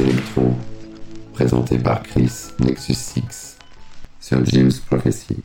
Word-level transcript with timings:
Electro, 0.00 0.54
présenté 1.34 1.78
par 1.78 2.02
Chris 2.02 2.32
Nexus 2.58 2.94
6 2.94 3.56
sur 4.20 4.44
James 4.46 4.72
Prophecy. 4.88 5.36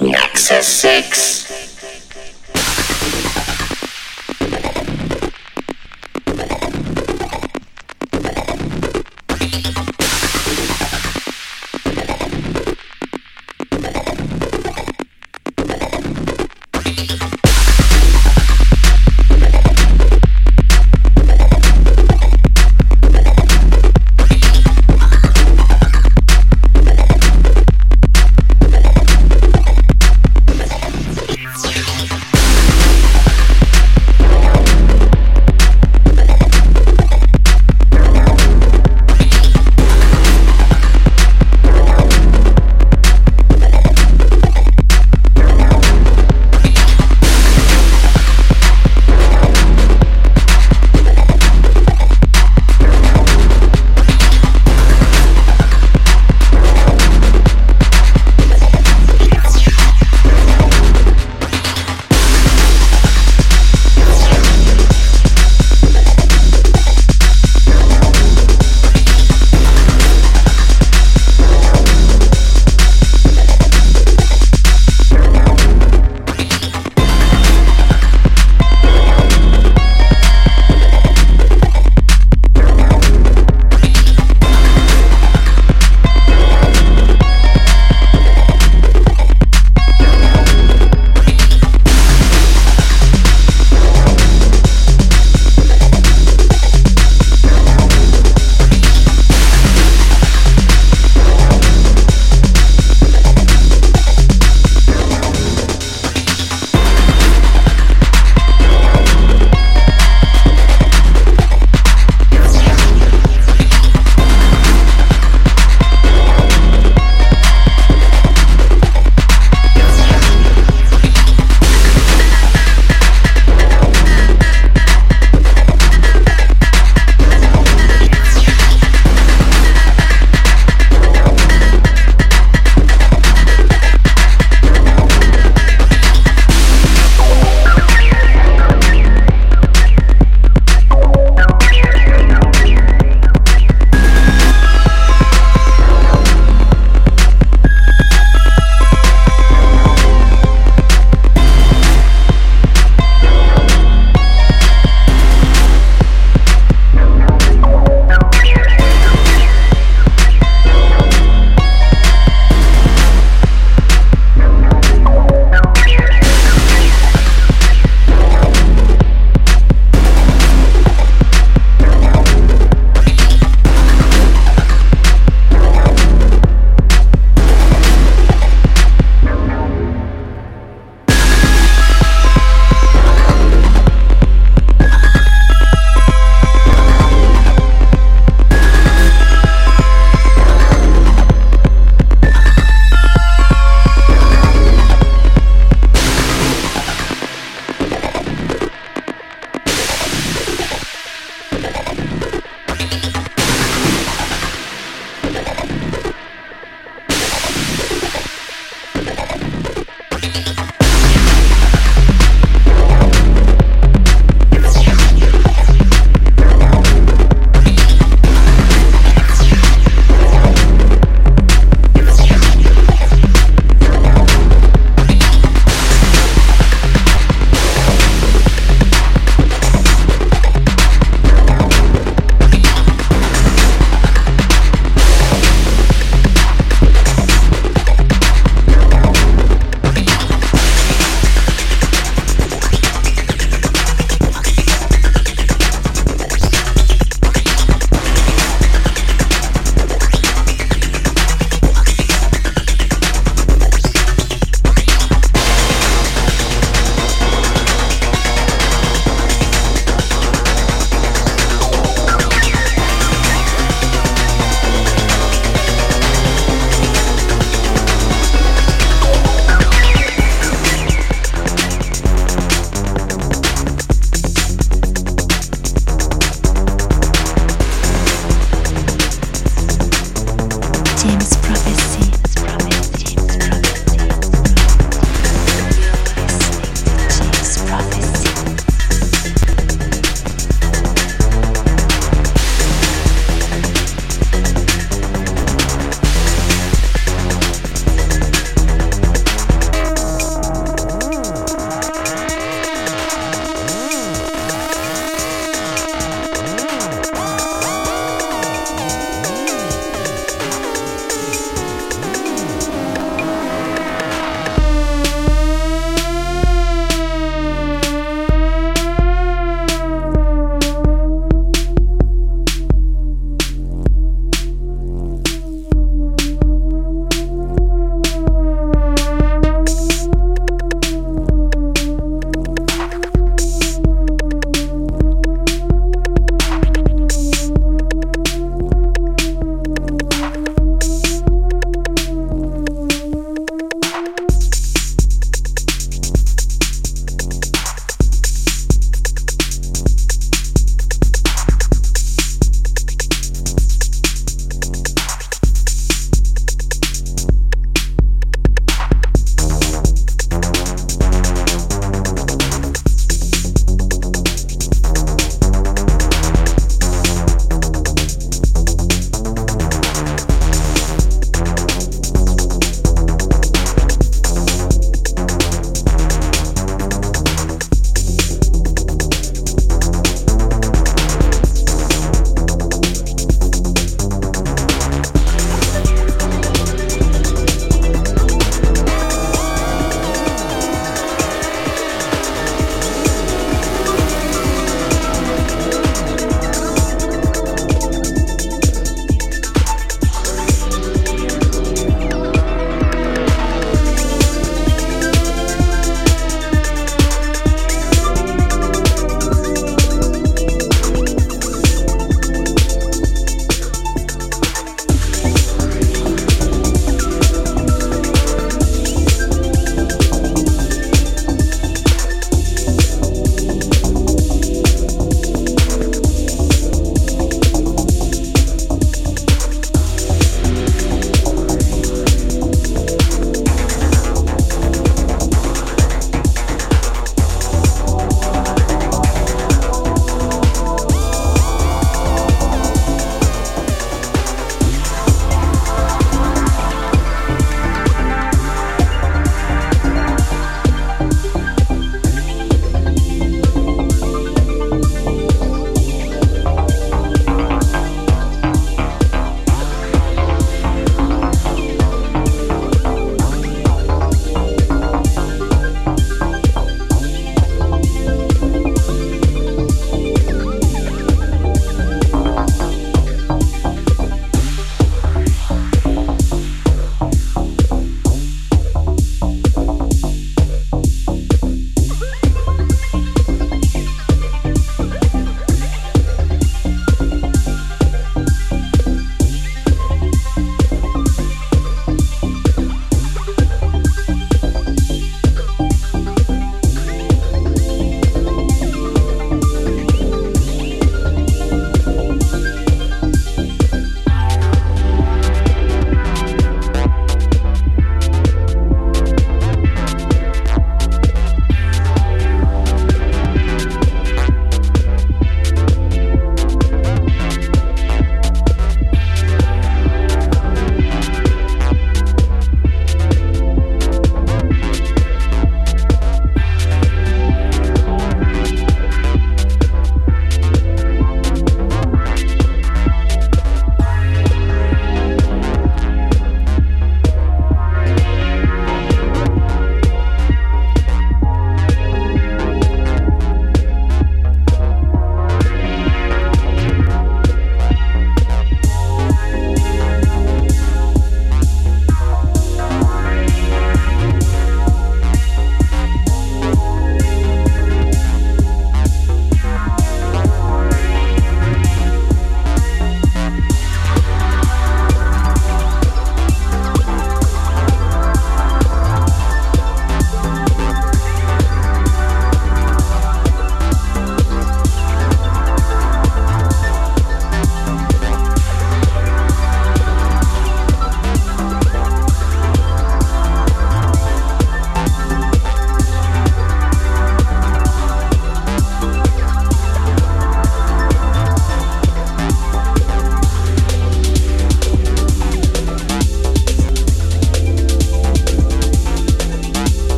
Nexus 0.00 0.62
6 0.62 1.47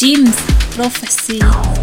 Dreams, 0.00 0.34
Prophecy. 0.74 1.79